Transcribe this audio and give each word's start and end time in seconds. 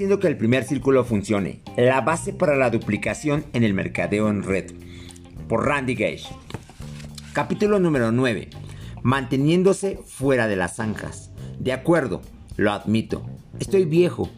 haciendo 0.00 0.18
que 0.18 0.28
el 0.28 0.38
primer 0.38 0.64
círculo 0.64 1.04
funcione. 1.04 1.60
La 1.76 2.00
base 2.00 2.32
para 2.32 2.56
la 2.56 2.70
duplicación 2.70 3.44
en 3.52 3.64
el 3.64 3.74
mercadeo 3.74 4.30
en 4.30 4.42
red. 4.42 4.72
Por 5.46 5.66
Randy 5.66 5.94
Gage. 5.94 6.24
Capítulo 7.34 7.78
número 7.78 8.10
9. 8.10 8.48
Manteniéndose 9.02 9.98
fuera 10.06 10.48
de 10.48 10.56
las 10.56 10.76
zanjas. 10.76 11.32
De 11.58 11.74
acuerdo, 11.74 12.22
lo 12.56 12.72
admito. 12.72 13.26
Estoy 13.58 13.84
viejo. 13.84 14.30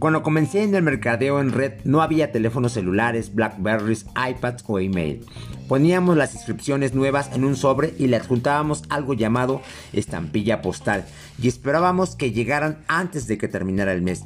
Cuando 0.00 0.24
comencé 0.24 0.64
en 0.64 0.74
el 0.74 0.82
mercadeo 0.82 1.40
en 1.40 1.52
red 1.52 1.74
no 1.84 2.02
había 2.02 2.32
teléfonos 2.32 2.72
celulares, 2.72 3.32
Blackberries, 3.32 4.04
iPads 4.16 4.64
o 4.66 4.80
email. 4.80 5.24
Poníamos 5.68 6.16
las 6.16 6.34
inscripciones 6.34 6.92
nuevas 6.92 7.30
en 7.34 7.44
un 7.44 7.54
sobre 7.54 7.94
y 8.00 8.08
le 8.08 8.16
adjuntábamos 8.16 8.82
algo 8.88 9.14
llamado 9.14 9.62
estampilla 9.92 10.60
postal 10.60 11.04
y 11.40 11.46
esperábamos 11.46 12.16
que 12.16 12.32
llegaran 12.32 12.78
antes 12.88 13.28
de 13.28 13.38
que 13.38 13.46
terminara 13.46 13.92
el 13.92 14.02
mes. 14.02 14.24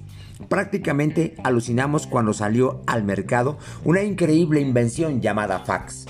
Prácticamente 0.48 1.34
alucinamos 1.45 2.06
cuando 2.06 2.32
salió 2.32 2.82
al 2.86 3.04
mercado 3.04 3.59
una 3.84 4.02
increíble 4.02 4.60
invención 4.60 5.20
llamada 5.20 5.60
fax. 5.60 6.06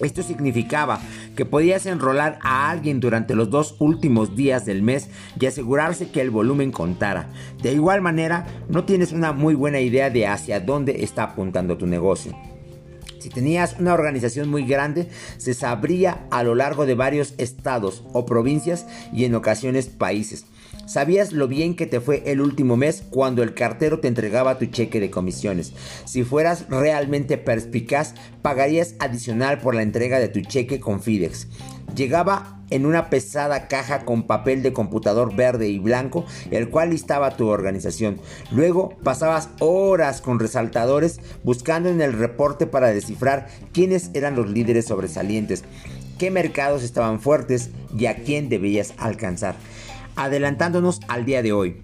Esto 0.00 0.22
significaba 0.22 1.00
que 1.36 1.44
podías 1.44 1.86
enrolar 1.86 2.38
a 2.42 2.70
alguien 2.70 3.00
durante 3.00 3.34
los 3.34 3.50
dos 3.50 3.76
últimos 3.78 4.34
días 4.34 4.64
del 4.64 4.82
mes 4.82 5.08
y 5.38 5.46
asegurarse 5.46 6.10
que 6.10 6.20
el 6.20 6.30
volumen 6.30 6.72
contara. 6.72 7.28
De 7.62 7.72
igual 7.72 8.00
manera, 8.02 8.46
no 8.68 8.84
tienes 8.84 9.12
una 9.12 9.32
muy 9.32 9.54
buena 9.54 9.80
idea 9.80 10.10
de 10.10 10.26
hacia 10.26 10.60
dónde 10.60 11.04
está 11.04 11.22
apuntando 11.22 11.78
tu 11.78 11.86
negocio. 11.86 12.36
Si 13.24 13.30
tenías 13.30 13.76
una 13.78 13.94
organización 13.94 14.50
muy 14.50 14.66
grande, 14.66 15.08
se 15.38 15.54
sabría 15.54 16.26
a 16.30 16.42
lo 16.42 16.54
largo 16.54 16.84
de 16.84 16.94
varios 16.94 17.32
estados 17.38 18.04
o 18.12 18.26
provincias 18.26 18.84
y 19.14 19.24
en 19.24 19.34
ocasiones 19.34 19.86
países. 19.86 20.44
Sabías 20.84 21.32
lo 21.32 21.48
bien 21.48 21.74
que 21.74 21.86
te 21.86 22.02
fue 22.02 22.22
el 22.26 22.42
último 22.42 22.76
mes 22.76 23.02
cuando 23.08 23.42
el 23.42 23.54
cartero 23.54 23.98
te 23.98 24.08
entregaba 24.08 24.58
tu 24.58 24.66
cheque 24.66 25.00
de 25.00 25.10
comisiones. 25.10 25.72
Si 26.04 26.22
fueras 26.22 26.68
realmente 26.68 27.38
perspicaz, 27.38 28.12
pagarías 28.42 28.94
adicional 28.98 29.58
por 29.58 29.74
la 29.74 29.80
entrega 29.80 30.18
de 30.18 30.28
tu 30.28 30.42
cheque 30.42 30.78
con 30.78 31.00
FIDEX. 31.00 31.48
Llegaba 31.94 32.60
en 32.70 32.86
una 32.86 33.10
pesada 33.10 33.68
caja 33.68 34.04
con 34.04 34.26
papel 34.26 34.62
de 34.62 34.72
computador 34.72 35.34
verde 35.34 35.68
y 35.68 35.78
blanco, 35.78 36.24
el 36.50 36.70
cual 36.70 36.90
listaba 36.90 37.36
tu 37.36 37.48
organización. 37.48 38.20
Luego 38.50 38.96
pasabas 39.02 39.48
horas 39.60 40.20
con 40.20 40.40
resaltadores 40.40 41.20
buscando 41.44 41.88
en 41.88 42.00
el 42.00 42.12
reporte 42.12 42.66
para 42.66 42.88
descifrar 42.88 43.48
quiénes 43.72 44.10
eran 44.14 44.34
los 44.34 44.48
líderes 44.48 44.86
sobresalientes, 44.86 45.64
qué 46.18 46.30
mercados 46.30 46.82
estaban 46.82 47.20
fuertes 47.20 47.70
y 47.96 48.06
a 48.06 48.16
quién 48.16 48.48
debías 48.48 48.94
alcanzar 48.98 49.54
adelantándonos 50.16 51.00
al 51.08 51.24
día 51.24 51.42
de 51.42 51.52
hoy. 51.52 51.82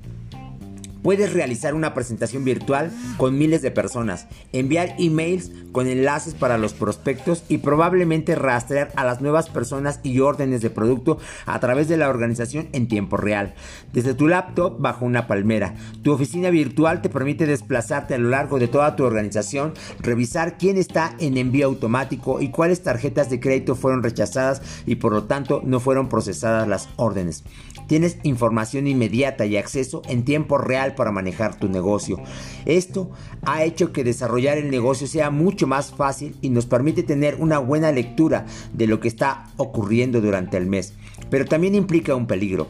Puedes 1.03 1.33
realizar 1.33 1.75
una 1.75 1.95
presentación 1.95 2.45
virtual 2.45 2.91
con 3.17 3.39
miles 3.39 3.63
de 3.63 3.71
personas, 3.71 4.27
enviar 4.53 4.95
emails 4.99 5.51
con 5.73 5.87
enlaces 5.87 6.35
para 6.35 6.59
los 6.59 6.75
prospectos 6.75 7.45
y 7.49 7.59
probablemente 7.59 8.35
rastrear 8.35 8.93
a 8.97 9.05
las 9.05 9.21
nuevas 9.21 9.49
personas 9.49 10.01
y 10.03 10.21
órdenes 10.21 10.61
de 10.61 10.71
producto 10.71 11.19
a 11.47 11.59
través 11.61 11.89
de 11.89 11.97
la 11.97 12.09
organización 12.09 12.69
en 12.73 12.89
tiempo 12.89 13.17
real. 13.17 13.55
Desde 13.93 14.15
tu 14.15 14.29
laptop 14.29 14.81
bajo 14.81 15.05
una 15.05 15.27
palmera, 15.27 15.75
tu 16.03 16.13
oficina 16.13 16.51
virtual 16.51 17.03
te 17.03 17.09
permite 17.09 17.47
desplazarte 17.47 18.15
a 18.15 18.19
lo 18.19 18.29
largo 18.29 18.59
de 18.59 18.69
toda 18.69 18.97
tu 18.97 19.05
organización, 19.05 19.73
revisar 20.01 20.59
quién 20.59 20.77
está 20.77 21.15
en 21.19 21.39
envío 21.39 21.67
automático 21.67 22.41
y 22.41 22.51
cuáles 22.51 22.83
tarjetas 22.83 23.31
de 23.31 23.41
crédito 23.41 23.75
fueron 23.75 24.03
rechazadas 24.03 24.63
y 24.87 24.97
por 24.97 25.13
lo 25.13 25.25
tanto 25.25 25.63
no 25.65 25.81
fueron 25.81 26.09
procesadas 26.09 26.69
las 26.69 26.89
órdenes. 26.97 27.45
Tienes 27.87 28.19
información 28.23 28.87
inmediata 28.87 29.47
y 29.47 29.57
acceso 29.57 30.03
en 30.09 30.25
tiempo 30.25 30.59
real 30.59 30.90
para 30.93 31.13
manejar 31.13 31.59
tu 31.59 31.69
negocio. 31.69 32.21
Esto 32.65 33.11
ha 33.45 33.65
hecho 33.65 33.93
que 33.93 34.05
desarrollar 34.05 34.59
el 34.59 34.71
negocio 34.71 35.07
sea 35.07 35.31
mucho 35.31 35.67
más 35.67 35.93
fácil 35.93 36.37
y 36.41 36.51
nos 36.51 36.67
permite 36.67 37.03
tener 37.03 37.37
una 37.37 37.59
buena 37.59 37.93
lectura 37.93 38.47
de 38.73 38.87
lo 38.87 39.01
que 39.01 39.09
está 39.09 39.49
ocurriendo 39.57 40.21
durante 40.21 40.57
el 40.57 40.67
mes. 40.67 40.95
Pero 41.31 41.45
también 41.45 41.75
implica 41.75 42.15
un 42.15 42.27
peligro. 42.27 42.69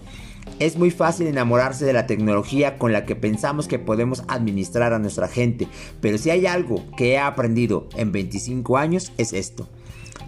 Es 0.59 0.77
muy 0.77 0.91
fácil 0.91 1.27
enamorarse 1.27 1.85
de 1.85 1.93
la 1.93 2.07
tecnología 2.07 2.77
con 2.79 2.93
la 2.93 3.07
que 3.07 3.17
pensamos 3.17 3.69
que 3.69 3.79
podemos 3.79 4.25
administrar 4.29 4.93
a 4.93 4.99
nuestra 4.99 5.29
gente, 5.29 5.69
pero 6.01 6.19
si 6.19 6.31
hay 6.31 6.47
algo 6.47 6.85
que 6.97 7.13
he 7.13 7.19
aprendido 7.19 7.89
en 7.97 8.13
25 8.13 8.77
años 8.77 9.13
es 9.17 9.33
esto. 9.33 9.69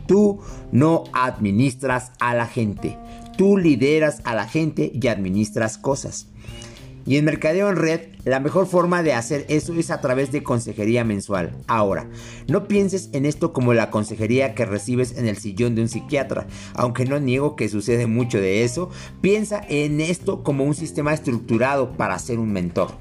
Tú 0.07 0.41
no 0.71 1.05
administras 1.13 2.13
a 2.19 2.35
la 2.35 2.47
gente, 2.47 2.99
Tú 3.37 3.57
lideras 3.57 4.21
a 4.25 4.35
la 4.35 4.47
gente 4.47 4.91
y 4.95 5.07
administras 5.09 5.79
cosas. 5.79 6.27
Y 7.05 7.17
en 7.17 7.25
Mercadeo 7.25 7.69
en 7.69 7.77
Red, 7.77 8.01
la 8.25 8.39
mejor 8.39 8.67
forma 8.67 9.03
de 9.03 9.13
hacer 9.13 9.45
eso 9.49 9.75
es 9.75 9.91
a 9.91 10.01
través 10.01 10.31
de 10.31 10.43
consejería 10.43 11.05
mensual. 11.05 11.57
Ahora, 11.67 12.09
no 12.47 12.69
pienses 12.69 13.11
en 13.13 13.27
esto 13.27 13.53
como 13.53 13.75
la 13.75 13.91
consejería 13.91 14.55
que 14.55 14.65
recibes 14.65 15.17
en 15.19 15.27
el 15.27 15.37
sillón 15.37 15.75
de 15.75 15.83
un 15.83 15.89
psiquiatra, 15.89 16.47
aunque 16.75 17.05
no 17.05 17.19
niego 17.19 17.57
que 17.57 17.69
sucede 17.69 18.07
mucho 18.07 18.39
de 18.39 18.63
eso, 18.63 18.91
piensa 19.21 19.61
en 19.69 20.01
esto 20.01 20.43
como 20.43 20.65
un 20.65 20.75
sistema 20.75 21.13
estructurado 21.13 21.93
para 21.93 22.19
ser 22.19 22.39
un 22.39 22.53
mentor. 22.53 22.93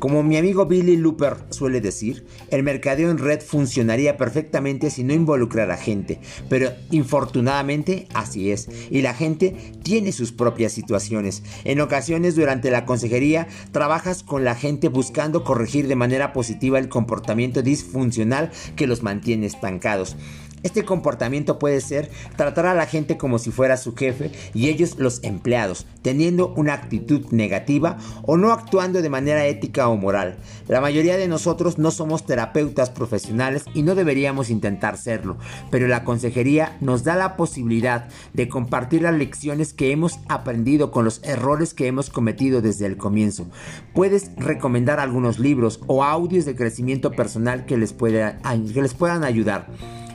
Como 0.00 0.22
mi 0.22 0.38
amigo 0.38 0.64
Billy 0.64 0.96
Looper 0.96 1.36
suele 1.50 1.82
decir, 1.82 2.24
el 2.48 2.62
mercadeo 2.62 3.10
en 3.10 3.18
red 3.18 3.42
funcionaría 3.42 4.16
perfectamente 4.16 4.88
si 4.88 5.04
no 5.04 5.12
involucrara 5.12 5.76
gente, 5.76 6.20
pero 6.48 6.70
infortunadamente 6.90 8.08
así 8.14 8.50
es, 8.50 8.70
y 8.90 9.02
la 9.02 9.12
gente 9.12 9.74
tiene 9.82 10.12
sus 10.12 10.32
propias 10.32 10.72
situaciones. 10.72 11.42
En 11.64 11.82
ocasiones 11.82 12.34
durante 12.34 12.70
la 12.70 12.86
consejería 12.86 13.46
trabajas 13.72 14.22
con 14.22 14.42
la 14.42 14.54
gente 14.54 14.88
buscando 14.88 15.44
corregir 15.44 15.86
de 15.86 15.96
manera 15.96 16.32
positiva 16.32 16.78
el 16.78 16.88
comportamiento 16.88 17.60
disfuncional 17.60 18.52
que 18.76 18.86
los 18.86 19.02
mantiene 19.02 19.44
estancados. 19.44 20.16
Este 20.62 20.84
comportamiento 20.84 21.58
puede 21.58 21.80
ser 21.80 22.10
tratar 22.36 22.66
a 22.66 22.74
la 22.74 22.86
gente 22.86 23.16
como 23.16 23.38
si 23.38 23.50
fuera 23.50 23.76
su 23.76 23.94
jefe 23.94 24.30
y 24.52 24.68
ellos 24.68 24.96
los 24.98 25.22
empleados, 25.24 25.86
teniendo 26.02 26.52
una 26.54 26.74
actitud 26.74 27.24
negativa 27.30 27.96
o 28.22 28.36
no 28.36 28.52
actuando 28.52 29.00
de 29.00 29.08
manera 29.08 29.46
ética 29.46 29.88
o 29.88 29.96
moral. 29.96 30.36
La 30.68 30.80
mayoría 30.80 31.16
de 31.16 31.28
nosotros 31.28 31.78
no 31.78 31.90
somos 31.90 32.26
terapeutas 32.26 32.90
profesionales 32.90 33.64
y 33.74 33.82
no 33.82 33.94
deberíamos 33.94 34.50
intentar 34.50 34.98
serlo, 34.98 35.38
pero 35.70 35.88
la 35.88 36.04
consejería 36.04 36.76
nos 36.80 37.04
da 37.04 37.16
la 37.16 37.36
posibilidad 37.36 38.08
de 38.34 38.48
compartir 38.48 39.02
las 39.02 39.14
lecciones 39.14 39.72
que 39.72 39.92
hemos 39.92 40.20
aprendido 40.28 40.90
con 40.90 41.04
los 41.04 41.22
errores 41.24 41.74
que 41.74 41.86
hemos 41.86 42.10
cometido 42.10 42.60
desde 42.60 42.86
el 42.86 42.96
comienzo. 42.96 43.46
Puedes 43.94 44.30
recomendar 44.36 45.00
algunos 45.00 45.38
libros 45.38 45.80
o 45.86 46.04
audios 46.04 46.44
de 46.44 46.54
crecimiento 46.54 47.12
personal 47.12 47.64
que 47.64 47.76
les, 47.78 47.92
que 47.92 48.82
les 48.82 48.94
puedan 48.94 49.24
ayudar. 49.24 49.66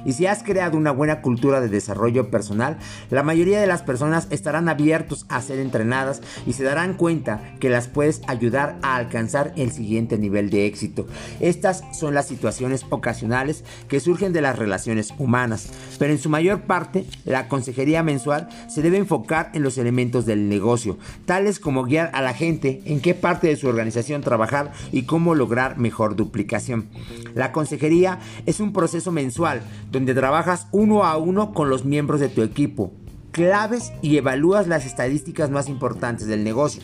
Y 0.06 0.14
si 0.14 0.28
has 0.28 0.44
creado 0.44 0.78
una 0.78 0.92
buena 0.92 1.22
cultura 1.22 1.60
de 1.60 1.68
desarrollo 1.68 2.30
personal, 2.30 2.78
la 3.10 3.24
mayoría 3.24 3.60
de 3.60 3.68
las 3.68 3.82
personas 3.82 4.28
estarán 4.30 4.70
abiertos 4.70 5.26
a 5.30 5.42
ser 5.42 5.60
entrenadas 5.60 6.22
y 6.46 6.54
se 6.54 6.64
darán 6.64 6.94
cuenta 6.94 7.42
que 7.60 7.70
las 7.70 7.88
puedes 7.88 8.22
ayudar 8.28 8.78
a 8.84 8.96
alcanzar 8.96 9.54
el 9.58 9.72
siguiente 9.72 10.18
nivel 10.18 10.50
de 10.50 10.68
éxito. 10.68 11.08
Estas 11.40 11.84
son 11.92 12.14
las 12.14 12.28
situaciones 12.28 12.86
ocasionales 12.90 13.64
que 13.88 14.00
surgen 14.00 14.32
de 14.32 14.42
las 14.42 14.58
relaciones 14.58 15.14
humanas, 15.18 15.70
pero 15.98 16.12
en 16.12 16.20
su 16.20 16.30
mayor 16.30 16.62
parte 16.62 17.06
la 17.26 17.48
consejería 17.48 18.04
mensual 18.04 18.48
se 18.70 18.82
debe 18.82 18.98
enfocar 18.98 19.50
en 19.54 19.64
los 19.64 19.78
elementos 19.78 20.26
del 20.26 20.50
negocio, 20.50 20.98
tales 21.26 21.60
como 21.60 21.84
guiar 21.84 22.12
a 22.14 22.22
la 22.22 22.34
gente 22.34 22.82
en 22.86 23.02
qué 23.02 23.16
parte 23.16 23.48
de 23.48 23.56
su 23.56 23.68
organización 23.68 24.22
trabajar 24.22 24.72
y 24.92 25.04
cómo 25.04 25.34
lograr 25.34 25.78
mejor 25.78 26.16
duplicación. 26.16 26.88
La 27.34 27.52
consejería 27.52 28.20
es 28.46 28.60
un 28.60 28.72
proceso 28.72 29.12
mensual 29.12 29.62
donde 29.96 30.14
trabajas 30.14 30.68
uno 30.74 31.06
a 31.06 31.16
uno 31.16 31.54
con 31.54 31.70
los 31.70 31.86
miembros 31.86 32.20
de 32.20 32.28
tu 32.28 32.42
equipo, 32.42 32.92
claves 33.32 33.94
y 34.02 34.18
evalúas 34.18 34.68
las 34.68 34.86
estadísticas 34.86 35.50
más 35.50 35.70
importantes 35.70 36.28
del 36.28 36.44
negocio. 36.44 36.84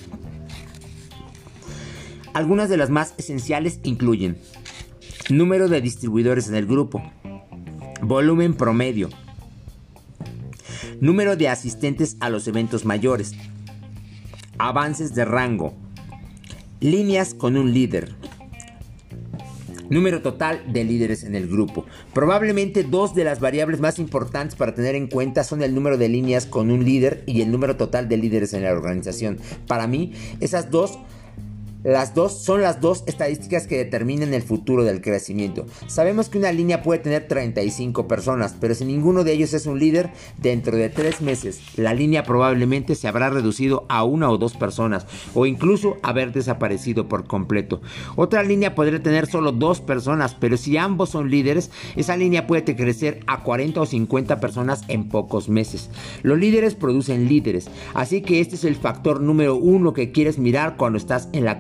Algunas 2.34 2.70
de 2.70 2.78
las 2.78 2.90
más 2.90 3.14
esenciales 3.18 3.82
incluyen 3.84 4.38
número 5.30 5.68
de 5.68 5.82
distribuidores 5.82 6.48
en 6.48 6.56
el 6.56 6.66
grupo, 6.66 7.04
volumen 8.02 8.54
promedio, 8.54 9.10
número 11.02 11.36
de 11.36 11.50
asistentes 11.50 12.16
a 12.22 12.30
los 12.30 12.48
eventos 12.48 12.86
mayores, 12.86 13.34
avances 14.58 15.14
de 15.16 15.26
rango, 15.26 15.74
líneas 16.80 17.34
con 17.34 17.58
un 17.58 17.74
líder, 17.74 18.16
Número 19.92 20.22
total 20.22 20.64
de 20.72 20.86
líderes 20.86 21.26
en 21.26 21.36
el 21.36 21.50
grupo. 21.50 21.86
Probablemente 22.14 22.84
dos 22.84 23.14
de 23.14 23.26
las 23.26 23.42
variables 23.42 23.82
más 23.82 24.00
importantes 24.00 24.56
para 24.56 24.74
tener 24.74 24.96
en 24.96 25.08
cuenta 25.08 25.44
son 25.44 25.62
el 25.62 25.76
número 25.76 25.98
de 25.98 26.08
líneas 26.08 26.46
con 26.46 26.72
un 26.72 26.86
líder 26.86 27.24
y 27.28 27.42
el 27.42 27.52
número 27.52 27.76
total 27.76 28.08
de 28.08 28.16
líderes 28.16 28.54
en 28.54 28.64
la 28.64 28.72
organización. 28.72 29.38
Para 29.68 29.88
mí, 29.88 30.14
esas 30.40 30.72
dos 30.72 30.98
Las 31.84 32.14
dos 32.14 32.44
son 32.44 32.62
las 32.62 32.80
dos 32.80 33.04
estadísticas 33.08 33.66
que 33.66 33.78
determinan 33.78 34.36
el 34.36 34.44
futuro 34.44 34.84
del 34.84 35.02
crecimiento. 35.02 35.66
Sabemos 35.88 36.30
que 36.30 36.38
una 36.38 36.52
línea 36.52 36.84
puede 36.84 37.00
tener 37.00 37.28
35 37.28 38.08
personas, 38.08 38.56
pero 38.60 38.76
si 38.76 38.86
ninguno 38.86 39.24
de 39.24 39.34
ellos 39.34 39.54
es 39.56 39.66
un 39.66 39.80
líder, 39.80 40.12
dentro 40.38 40.78
de 40.78 40.90
tres 40.90 41.22
meses 41.22 41.60
la 41.76 41.94
línea 41.94 42.24
probablemente 42.24 42.96
se 42.96 43.08
habrá 43.08 43.30
reducido 43.30 43.86
a 43.90 44.04
una 44.04 44.30
o 44.30 44.38
dos 44.38 44.54
personas 44.54 45.08
o 45.34 45.46
incluso 45.46 45.98
haber 46.04 46.32
desaparecido 46.32 47.08
por 47.08 47.26
completo. 47.26 47.82
Otra 48.16 48.44
línea 48.44 48.76
podría 48.76 49.02
tener 49.02 49.28
solo 49.28 49.52
dos 49.52 49.82
personas, 49.82 50.36
pero 50.40 50.58
si 50.58 50.78
ambos 50.78 51.10
son 51.10 51.32
líderes, 51.32 51.72
esa 51.96 52.16
línea 52.16 52.48
puede 52.48 52.64
crecer 52.76 53.22
a 53.28 53.42
40 53.42 53.82
o 53.82 53.86
50 53.86 54.40
personas 54.40 54.84
en 54.88 55.10
pocos 55.10 55.50
meses. 55.50 55.90
Los 56.22 56.38
líderes 56.38 56.76
producen 56.76 57.28
líderes, 57.28 57.70
así 57.94 58.22
que 58.22 58.40
este 58.40 58.56
es 58.56 58.66
el 58.66 58.76
factor 58.76 59.20
número 59.22 59.56
uno 59.56 59.94
que 59.94 60.12
quieres 60.12 60.38
mirar 60.38 60.78
cuando 60.78 60.98
estás 60.98 61.30
en 61.34 61.46
la 61.46 61.58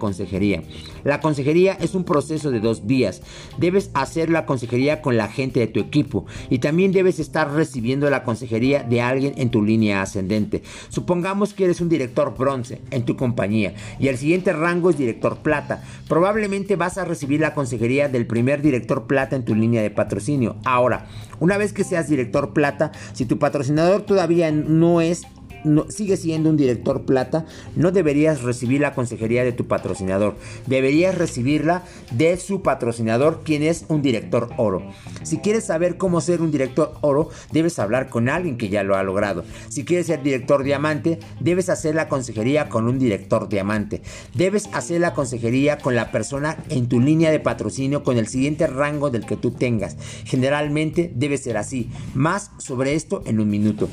La 1.04 1.19
consejería 1.19 1.74
es 1.74 1.96
un 1.96 2.04
proceso 2.04 2.52
de 2.52 2.60
dos 2.60 2.86
vías. 2.86 3.22
Debes 3.58 3.90
hacer 3.94 4.30
la 4.30 4.46
consejería 4.46 5.02
con 5.02 5.18
la 5.18 5.28
gente 5.28 5.60
de 5.60 5.68
tu 5.68 5.80
equipo 5.80 6.25
y 6.50 6.60
también 6.60 6.92
debes 6.92 7.19
estar 7.19 7.52
recibiendo 7.52 8.10
la 8.10 8.24
consejería 8.24 8.84
de 8.84 9.02
alguien 9.02 9.34
en 9.38 9.50
tu 9.50 9.63
línea 9.63 10.02
ascendente. 10.02 10.63
Supongamos 10.90 11.54
que 11.54 11.66
eres 11.66 11.81
un 11.81 11.90
director 11.90 12.36
bronce 12.38 12.81
en 12.92 13.06
tu 13.06 13.16
compañía 13.16 13.74
y 14.00 14.08
el 14.08 14.18
siguiente 14.18 14.54
rango 14.54 14.90
es 14.90 14.98
director 14.98 15.38
plata. 15.38 15.84
Probablemente 16.08 16.75
vas 16.75 16.98
a 16.98 17.06
recibir 17.06 17.40
la 17.40 17.54
consejería 17.54 18.10
del 18.10 18.28
primer 18.28 18.62
director 18.62 19.08
plata 19.08 19.36
en 19.36 19.46
tu 19.46 19.56
línea 19.56 19.81
de 19.81 19.92
patrocinio. 19.92 20.58
Ahora, 20.66 21.08
una 21.40 21.58
vez 21.58 21.74
que 21.74 21.84
seas 21.84 22.08
director 22.08 22.54
plata, 22.54 22.92
si 23.13 23.25
tu 23.25 23.40
patrocinador 23.40 24.04
todavía 24.04 24.52
no 24.52 25.02
es 25.02 25.24
sigue 25.90 26.18
siendo 26.18 26.50
un 26.50 26.58
director 26.58 27.06
plata, 27.06 27.46
no 27.75 27.92
deberías 27.92 28.42
recibir 28.42 28.81
la 28.81 28.94
consejería 28.94 29.44
de 29.44 29.52
tu 29.52 29.68
patrocinador. 29.68 30.36
Deberías 30.68 31.18
recibirla 31.18 31.84
de 32.12 32.38
su 32.38 32.62
patrocinador, 32.62 33.42
quien 33.44 33.63
es 33.63 33.86
un 33.88 34.02
director 34.02 34.50
oro. 34.58 34.84
Si 35.24 35.38
quieres 35.38 35.66
saber 35.66 35.98
cómo 35.98 36.22
ser 36.22 36.42
un 36.42 36.52
director 36.52 36.94
oro, 37.02 37.30
debes 37.52 37.80
hablar 37.80 38.10
con 38.10 38.30
alguien 38.30 38.58
que 38.58 38.69
ya 38.69 38.84
lo 38.84 38.96
ha 38.96 39.04
logrado. 39.04 39.44
Si 39.69 39.86
quieres 39.86 40.08
ser 40.08 40.24
director 40.24 40.63
diamante, 40.63 41.19
debes 41.40 41.69
hacer 41.69 41.96
la 41.96 42.08
consejería 42.08 42.69
con 42.69 42.88
un 42.88 43.00
director 43.00 43.50
diamante. 43.50 44.02
Debes 44.34 44.69
hacer 44.74 45.02
la 45.02 45.13
consejería 45.13 45.78
con 45.78 45.96
la 45.96 46.12
persona 46.12 46.58
en 46.69 46.88
tu 46.88 47.00
línea 47.00 47.31
de 47.31 47.40
patrocinio 47.40 48.04
con 48.04 48.18
el 48.18 48.28
siguiente 48.28 48.68
rango 48.68 49.10
del 49.10 49.25
que 49.25 49.38
tú 49.38 49.52
tengas. 49.52 49.98
Generalmente 50.25 51.12
debe 51.16 51.38
ser 51.38 51.58
así. 51.58 51.90
Más 52.13 52.52
sobre 52.58 52.96
esto 52.96 53.22
en 53.25 53.40
un 53.40 53.50
minuto. 53.50 53.90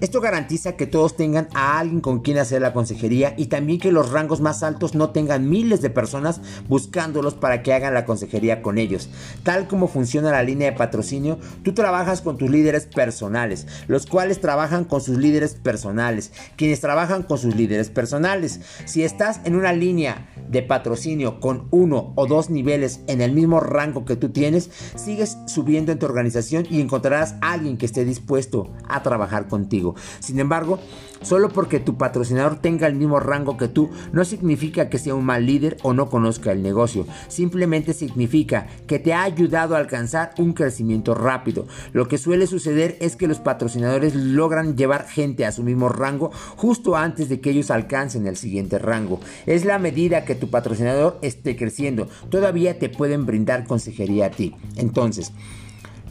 Esto 0.00 0.20
garantiza 0.20 0.76
que 0.76 0.86
todos 0.86 1.16
tengan 1.16 1.48
a 1.54 1.78
alguien 1.78 2.00
con 2.00 2.20
quien 2.20 2.38
hacer 2.38 2.60
la 2.60 2.72
consejería 2.72 3.34
y 3.36 3.46
también 3.46 3.78
que 3.78 3.92
los 3.92 4.10
rangos 4.10 4.40
más 4.40 4.62
altos 4.62 4.94
no 4.94 5.10
tengan 5.10 5.48
miles 5.48 5.82
de 5.82 5.90
personas 5.90 6.40
buscándolos 6.68 7.34
para 7.34 7.62
que 7.62 7.72
hagan 7.72 7.94
la 7.94 8.04
consejería 8.04 8.60
con 8.60 8.78
ellos. 8.78 9.08
Tal 9.44 9.68
como 9.68 9.86
funciona 9.86 10.32
la 10.32 10.42
línea 10.42 10.70
de 10.70 10.76
patrocinio, 10.76 11.38
tú 11.62 11.74
trabajas 11.74 12.20
con 12.20 12.38
tus 12.38 12.50
líderes 12.50 12.86
personales, 12.86 13.66
los 13.86 14.06
cuales 14.06 14.40
trabajan 14.40 14.84
con 14.84 15.00
sus 15.00 15.18
líderes 15.18 15.54
personales, 15.54 16.32
quienes 16.56 16.80
trabajan 16.80 17.22
con 17.22 17.38
sus 17.38 17.54
líderes 17.54 17.90
personales. 17.90 18.60
Si 18.86 19.04
estás 19.04 19.40
en 19.44 19.54
una 19.54 19.72
línea 19.72 20.28
de 20.48 20.62
patrocinio 20.62 21.40
con 21.40 21.68
uno 21.70 22.12
o 22.16 22.26
dos 22.26 22.50
niveles 22.50 23.00
en 23.06 23.20
el 23.20 23.32
mismo 23.32 23.60
rango 23.60 24.04
que 24.04 24.16
tú 24.16 24.30
tienes, 24.30 24.70
sigues 24.96 25.38
subiendo 25.46 25.92
en 25.92 25.98
tu 25.98 26.06
organización 26.06 26.66
y 26.68 26.80
encontrarás 26.80 27.36
a 27.40 27.52
alguien 27.52 27.76
que 27.76 27.86
esté 27.86 28.04
dispuesto 28.04 28.72
a 28.88 29.02
trabajar 29.02 29.48
contigo. 29.48 29.83
Sin 30.20 30.38
embargo, 30.38 30.78
solo 31.22 31.50
porque 31.50 31.80
tu 31.80 31.96
patrocinador 31.96 32.56
tenga 32.56 32.86
el 32.86 32.94
mismo 32.94 33.20
rango 33.20 33.56
que 33.56 33.68
tú, 33.68 33.90
no 34.12 34.24
significa 34.24 34.88
que 34.88 34.98
sea 34.98 35.14
un 35.14 35.24
mal 35.24 35.44
líder 35.44 35.76
o 35.82 35.92
no 35.92 36.08
conozca 36.08 36.52
el 36.52 36.62
negocio. 36.62 37.06
Simplemente 37.28 37.92
significa 37.92 38.66
que 38.86 38.98
te 38.98 39.12
ha 39.12 39.22
ayudado 39.22 39.74
a 39.74 39.78
alcanzar 39.78 40.32
un 40.38 40.52
crecimiento 40.52 41.14
rápido. 41.14 41.66
Lo 41.92 42.08
que 42.08 42.18
suele 42.18 42.46
suceder 42.46 42.96
es 43.00 43.16
que 43.16 43.28
los 43.28 43.38
patrocinadores 43.38 44.14
logran 44.14 44.76
llevar 44.76 45.06
gente 45.06 45.44
a 45.44 45.52
su 45.52 45.62
mismo 45.62 45.88
rango 45.88 46.30
justo 46.56 46.96
antes 46.96 47.28
de 47.28 47.40
que 47.40 47.50
ellos 47.50 47.70
alcancen 47.70 48.26
el 48.26 48.36
siguiente 48.36 48.78
rango. 48.78 49.20
Es 49.46 49.64
la 49.64 49.78
medida 49.78 50.24
que 50.24 50.34
tu 50.34 50.48
patrocinador 50.48 51.18
esté 51.22 51.56
creciendo, 51.56 52.08
todavía 52.30 52.78
te 52.78 52.88
pueden 52.88 53.26
brindar 53.26 53.66
consejería 53.66 54.26
a 54.26 54.30
ti. 54.30 54.54
Entonces, 54.76 55.32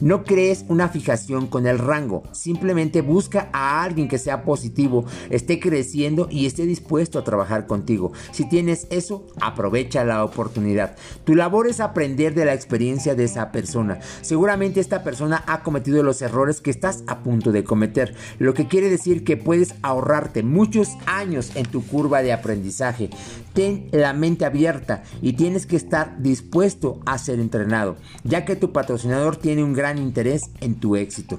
no 0.00 0.24
crees 0.24 0.64
una 0.68 0.88
fijación 0.88 1.46
con 1.46 1.66
el 1.66 1.78
rango, 1.78 2.22
simplemente 2.32 3.02
busca 3.02 3.48
a 3.52 3.82
alguien 3.82 4.08
que 4.08 4.18
sea 4.18 4.42
positivo, 4.42 5.04
esté 5.30 5.60
creciendo 5.60 6.28
y 6.30 6.46
esté 6.46 6.66
dispuesto 6.66 7.18
a 7.18 7.24
trabajar 7.24 7.66
contigo. 7.66 8.12
Si 8.32 8.48
tienes 8.48 8.86
eso, 8.90 9.26
aprovecha 9.40 10.04
la 10.04 10.24
oportunidad. 10.24 10.96
Tu 11.24 11.34
labor 11.34 11.68
es 11.68 11.80
aprender 11.80 12.34
de 12.34 12.44
la 12.44 12.54
experiencia 12.54 13.14
de 13.14 13.24
esa 13.24 13.52
persona. 13.52 14.00
Seguramente 14.22 14.80
esta 14.80 15.02
persona 15.04 15.44
ha 15.46 15.62
cometido 15.62 16.02
los 16.02 16.22
errores 16.22 16.60
que 16.60 16.70
estás 16.70 17.04
a 17.06 17.22
punto 17.22 17.52
de 17.52 17.64
cometer, 17.64 18.14
lo 18.38 18.54
que 18.54 18.66
quiere 18.66 18.90
decir 18.90 19.24
que 19.24 19.36
puedes 19.36 19.74
ahorrarte 19.82 20.42
muchos 20.42 20.90
años 21.06 21.52
en 21.54 21.66
tu 21.66 21.86
curva 21.86 22.22
de 22.22 22.32
aprendizaje. 22.32 23.10
Ten 23.52 23.88
la 23.92 24.12
mente 24.12 24.44
abierta 24.44 25.04
y 25.22 25.34
tienes 25.34 25.66
que 25.66 25.76
estar 25.76 26.20
dispuesto 26.20 27.00
a 27.06 27.18
ser 27.18 27.38
entrenado, 27.38 27.96
ya 28.24 28.44
que 28.44 28.56
tu 28.56 28.72
patrocinador 28.72 29.36
tiene 29.36 29.62
un 29.62 29.74
gran 29.74 29.83
gran 29.84 29.98
interés 29.98 30.50
en 30.62 30.74
tu 30.80 30.96
éxito. 30.96 31.38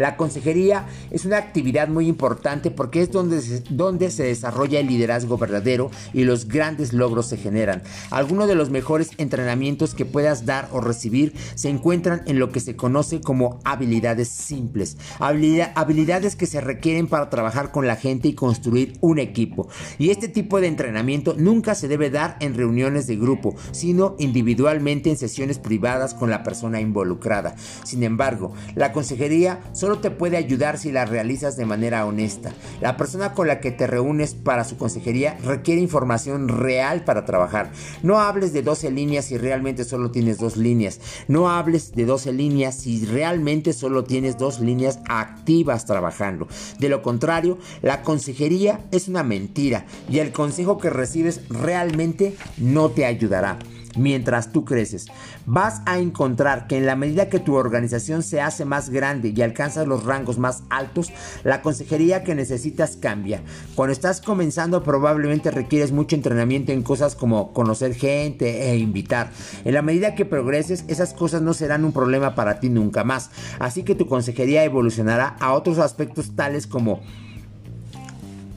La 0.00 0.16
consejería 0.16 0.86
es 1.10 1.26
una 1.26 1.36
actividad 1.36 1.88
muy 1.88 2.08
importante 2.08 2.70
porque 2.70 3.02
es 3.02 3.12
donde 3.12 3.42
se, 3.42 3.62
donde 3.68 4.10
se 4.10 4.22
desarrolla 4.22 4.80
el 4.80 4.86
liderazgo 4.86 5.36
verdadero 5.36 5.90
y 6.14 6.24
los 6.24 6.48
grandes 6.48 6.94
logros 6.94 7.26
se 7.26 7.36
generan. 7.36 7.82
Algunos 8.10 8.48
de 8.48 8.54
los 8.54 8.70
mejores 8.70 9.10
entrenamientos 9.18 9.94
que 9.94 10.06
puedas 10.06 10.46
dar 10.46 10.70
o 10.72 10.80
recibir 10.80 11.34
se 11.54 11.68
encuentran 11.68 12.22
en 12.24 12.38
lo 12.38 12.50
que 12.50 12.60
se 12.60 12.76
conoce 12.76 13.20
como 13.20 13.60
habilidades 13.62 14.28
simples. 14.28 14.96
habilidades 15.18 16.34
que 16.34 16.46
se 16.46 16.62
requieren 16.62 17.06
para 17.06 17.28
trabajar 17.28 17.70
con 17.70 17.86
la 17.86 17.96
gente 17.96 18.28
y 18.28 18.34
construir 18.34 18.94
un 19.02 19.18
equipo. 19.18 19.68
Y 19.98 20.08
este 20.08 20.28
tipo 20.28 20.62
de 20.62 20.68
entrenamiento 20.68 21.34
nunca 21.36 21.74
se 21.74 21.88
debe 21.88 22.08
dar 22.08 22.38
en 22.40 22.54
reuniones 22.54 23.06
de 23.06 23.16
grupo, 23.16 23.54
sino 23.72 24.16
individualmente 24.18 25.10
en 25.10 25.18
sesiones 25.18 25.58
privadas 25.58 26.14
con 26.14 26.30
la 26.30 26.42
persona 26.42 26.80
involucrada. 26.80 27.54
Sin 27.84 28.02
embargo, 28.02 28.54
la 28.74 28.92
consejería 28.92 29.60
solo 29.72 29.89
te 29.98 30.10
puede 30.10 30.36
ayudar 30.36 30.78
si 30.78 30.92
la 30.92 31.04
realizas 31.04 31.56
de 31.56 31.66
manera 31.66 32.06
honesta. 32.06 32.52
La 32.80 32.96
persona 32.96 33.34
con 33.34 33.46
la 33.46 33.60
que 33.60 33.70
te 33.70 33.86
reúnes 33.86 34.34
para 34.34 34.64
su 34.64 34.76
consejería 34.76 35.36
requiere 35.44 35.80
información 35.80 36.48
real 36.48 37.04
para 37.04 37.24
trabajar. 37.24 37.70
No 38.02 38.20
hables 38.20 38.52
de 38.52 38.62
12 38.62 38.90
líneas 38.90 39.26
si 39.26 39.38
realmente 39.38 39.84
solo 39.84 40.10
tienes 40.10 40.38
dos 40.38 40.56
líneas. 40.56 41.00
No 41.28 41.50
hables 41.50 41.92
de 41.92 42.04
12 42.04 42.32
líneas 42.32 42.76
si 42.76 43.04
realmente 43.04 43.72
solo 43.72 44.04
tienes 44.04 44.38
dos 44.38 44.60
líneas 44.60 45.00
activas 45.08 45.86
trabajando. 45.86 46.48
De 46.78 46.88
lo 46.88 47.02
contrario, 47.02 47.58
la 47.82 48.02
consejería 48.02 48.80
es 48.92 49.08
una 49.08 49.22
mentira 49.22 49.86
y 50.08 50.18
el 50.18 50.32
consejo 50.32 50.78
que 50.78 50.90
recibes 50.90 51.40
realmente 51.48 52.36
no 52.58 52.90
te 52.90 53.04
ayudará 53.04 53.58
mientras 53.96 54.52
tú 54.52 54.64
creces. 54.64 55.06
Vas 55.46 55.82
a 55.86 55.98
encontrar 55.98 56.66
que 56.66 56.76
en 56.76 56.86
la 56.86 56.96
medida 56.96 57.28
que 57.28 57.40
tu 57.40 57.54
organización 57.54 58.22
se 58.22 58.40
hace 58.40 58.64
más 58.64 58.90
grande 58.90 59.32
y 59.34 59.42
alcanzas 59.42 59.86
los 59.86 60.04
rangos 60.04 60.38
más 60.38 60.62
altos, 60.70 61.12
la 61.44 61.62
consejería 61.62 62.24
que 62.24 62.34
necesitas 62.34 62.96
cambia. 62.96 63.42
Cuando 63.74 63.92
estás 63.92 64.20
comenzando 64.20 64.82
probablemente 64.82 65.50
requieres 65.50 65.92
mucho 65.92 66.16
entrenamiento 66.16 66.72
en 66.72 66.82
cosas 66.82 67.14
como 67.14 67.52
conocer 67.52 67.94
gente 67.94 68.70
e 68.70 68.76
invitar. 68.76 69.30
En 69.64 69.74
la 69.74 69.82
medida 69.82 70.14
que 70.14 70.24
progreses, 70.24 70.84
esas 70.88 71.14
cosas 71.14 71.42
no 71.42 71.54
serán 71.54 71.84
un 71.84 71.92
problema 71.92 72.34
para 72.34 72.60
ti 72.60 72.68
nunca 72.68 73.04
más. 73.04 73.30
Así 73.58 73.82
que 73.82 73.94
tu 73.94 74.06
consejería 74.06 74.64
evolucionará 74.64 75.36
a 75.40 75.52
otros 75.52 75.78
aspectos 75.78 76.34
tales 76.36 76.66
como 76.66 77.00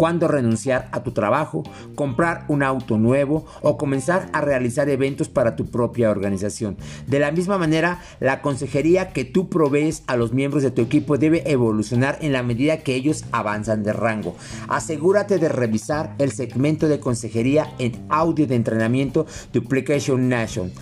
cuándo 0.04 0.28
renunciar 0.28 0.90
a 0.92 1.02
tu 1.02 1.14
trabajo, 1.14 1.64
comprar 1.96 2.44
un 2.50 2.62
auto 2.62 2.98
nuevo 2.98 3.46
o 3.62 3.78
comenzar 3.78 4.28
a 4.34 4.42
realizar 4.42 4.90
eventos 4.90 5.30
para 5.30 5.56
tu 5.56 5.68
propia 5.68 6.12
organización. 6.12 6.76
De 7.08 7.20
la 7.20 7.32
misma 7.32 7.58
manera, 7.58 8.02
la 8.20 8.42
consejería 8.42 9.14
que 9.14 9.24
tú 9.24 9.48
provees 9.48 10.04
a 10.08 10.18
los 10.18 10.34
miembros 10.34 10.62
de 10.62 10.72
tu 10.72 10.82
equipo 10.82 11.18
debe 11.18 11.50
evolucionar 11.50 12.18
en 12.20 12.34
la 12.34 12.44
medida 12.44 12.80
que 12.80 12.96
ellos 12.96 13.24
avanzan 13.32 13.84
de 13.84 13.94
rango. 13.94 14.36
Asegúrate 14.68 15.40
de 15.40 15.48
revisar 15.48 16.16
el 16.18 16.34
segmento 16.34 16.90
de 16.90 17.00
consejería 17.00 17.74
en 17.80 18.06
audio 18.10 18.46
de 18.46 18.56
entrenamiento 18.56 19.26
Duplication 19.54 20.28
Nation 20.28 20.74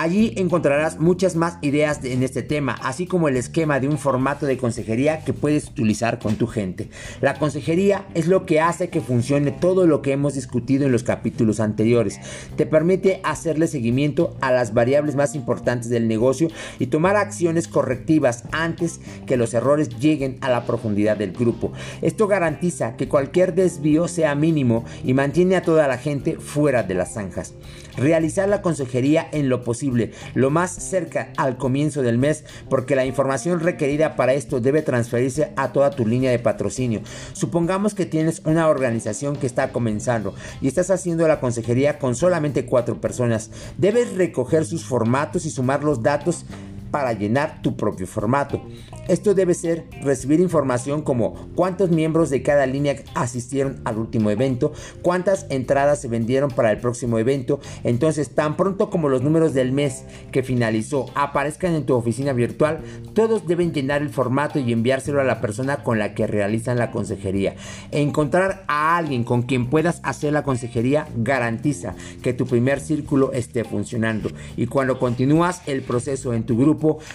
Allí 0.00 0.32
encontrarás 0.36 0.98
muchas 0.98 1.36
más 1.36 1.58
ideas 1.60 2.02
en 2.04 2.22
este 2.22 2.42
tema, 2.42 2.72
así 2.82 3.04
como 3.04 3.28
el 3.28 3.36
esquema 3.36 3.80
de 3.80 3.86
un 3.86 3.98
formato 3.98 4.46
de 4.46 4.56
consejería 4.56 5.22
que 5.26 5.34
puedes 5.34 5.68
utilizar 5.68 6.18
con 6.18 6.36
tu 6.36 6.46
gente. 6.46 6.88
La 7.20 7.34
consejería 7.34 8.06
es 8.14 8.26
lo 8.26 8.46
que 8.46 8.62
hace 8.62 8.88
que 8.88 9.02
funcione 9.02 9.50
todo 9.50 9.86
lo 9.86 10.00
que 10.00 10.12
hemos 10.12 10.32
discutido 10.32 10.86
en 10.86 10.92
los 10.92 11.02
capítulos 11.02 11.60
anteriores. 11.60 12.18
Te 12.56 12.64
permite 12.64 13.20
hacerle 13.24 13.66
seguimiento 13.66 14.34
a 14.40 14.50
las 14.50 14.72
variables 14.72 15.16
más 15.16 15.34
importantes 15.34 15.90
del 15.90 16.08
negocio 16.08 16.48
y 16.78 16.86
tomar 16.86 17.16
acciones 17.16 17.68
correctivas 17.68 18.44
antes 18.52 19.00
que 19.26 19.36
los 19.36 19.52
errores 19.52 19.90
lleguen 19.98 20.38
a 20.40 20.48
la 20.48 20.64
profundidad 20.64 21.18
del 21.18 21.32
grupo. 21.32 21.74
Esto 22.00 22.26
garantiza 22.26 22.96
que 22.96 23.06
cualquier 23.06 23.54
desvío 23.54 24.08
sea 24.08 24.34
mínimo 24.34 24.82
y 25.04 25.12
mantiene 25.12 25.56
a 25.56 25.62
toda 25.62 25.86
la 25.88 25.98
gente 25.98 26.36
fuera 26.36 26.84
de 26.84 26.94
las 26.94 27.12
zanjas. 27.12 27.52
Realizar 27.98 28.48
la 28.48 28.62
consejería 28.62 29.28
en 29.32 29.50
lo 29.50 29.62
posible, 29.62 29.89
lo 30.34 30.50
más 30.50 30.70
cerca 30.70 31.32
al 31.36 31.56
comienzo 31.56 32.02
del 32.02 32.18
mes, 32.18 32.44
porque 32.68 32.96
la 32.96 33.06
información 33.06 33.60
requerida 33.60 34.16
para 34.16 34.34
esto 34.34 34.60
debe 34.60 34.82
transferirse 34.82 35.52
a 35.56 35.72
toda 35.72 35.90
tu 35.90 36.06
línea 36.06 36.30
de 36.30 36.38
patrocinio. 36.38 37.02
Supongamos 37.32 37.94
que 37.94 38.06
tienes 38.06 38.42
una 38.44 38.68
organización 38.68 39.36
que 39.36 39.46
está 39.46 39.72
comenzando 39.72 40.34
y 40.60 40.68
estás 40.68 40.90
haciendo 40.90 41.26
la 41.28 41.40
consejería 41.40 41.98
con 41.98 42.14
solamente 42.14 42.66
cuatro 42.66 43.00
personas. 43.00 43.50
Debes 43.78 44.14
recoger 44.16 44.64
sus 44.64 44.84
formatos 44.84 45.46
y 45.46 45.50
sumar 45.50 45.84
los 45.84 46.02
datos 46.02 46.44
para 46.90 47.12
llenar 47.12 47.62
tu 47.62 47.76
propio 47.76 48.06
formato. 48.06 48.62
Esto 49.08 49.34
debe 49.34 49.54
ser 49.54 49.86
recibir 50.02 50.40
información 50.40 51.02
como 51.02 51.34
cuántos 51.54 51.90
miembros 51.90 52.30
de 52.30 52.42
cada 52.42 52.66
línea 52.66 52.96
asistieron 53.14 53.80
al 53.84 53.98
último 53.98 54.30
evento, 54.30 54.72
cuántas 55.02 55.46
entradas 55.50 56.00
se 56.00 56.08
vendieron 56.08 56.50
para 56.50 56.70
el 56.70 56.78
próximo 56.78 57.18
evento. 57.18 57.60
Entonces, 57.82 58.30
tan 58.30 58.56
pronto 58.56 58.88
como 58.88 59.08
los 59.08 59.22
números 59.22 59.52
del 59.52 59.72
mes 59.72 60.04
que 60.30 60.42
finalizó 60.42 61.06
aparezcan 61.14 61.74
en 61.74 61.86
tu 61.86 61.94
oficina 61.94 62.32
virtual, 62.32 62.80
todos 63.14 63.46
deben 63.46 63.72
llenar 63.72 64.02
el 64.02 64.10
formato 64.10 64.58
y 64.58 64.72
enviárselo 64.72 65.20
a 65.20 65.24
la 65.24 65.40
persona 65.40 65.82
con 65.82 65.98
la 65.98 66.14
que 66.14 66.26
realizan 66.26 66.78
la 66.78 66.90
consejería. 66.90 67.56
Encontrar 67.90 68.64
a 68.68 68.96
alguien 68.96 69.24
con 69.24 69.42
quien 69.42 69.68
puedas 69.68 70.00
hacer 70.04 70.32
la 70.32 70.42
consejería 70.42 71.08
garantiza 71.16 71.94
que 72.22 72.32
tu 72.32 72.46
primer 72.46 72.80
círculo 72.80 73.32
esté 73.32 73.64
funcionando 73.64 74.30
y 74.56 74.66
cuando 74.66 74.98
continúas 74.98 75.62
el 75.66 75.82
proceso 75.82 76.34
en 76.34 76.44
tu 76.44 76.56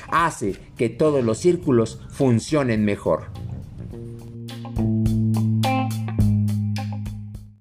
hace 0.10 0.56
que 0.78 0.90
todos 0.90 1.24
los 1.24 1.38
círculos 1.38 2.00
funcionen 2.10 2.86
mejor. 2.86 3.26